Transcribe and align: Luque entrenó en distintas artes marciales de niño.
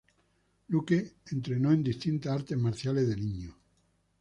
Luque 0.69 1.11
entrenó 1.31 1.71
en 1.71 1.83
distintas 1.83 2.33
artes 2.33 2.57
marciales 2.57 3.07
de 3.07 3.15
niño. 3.17 3.55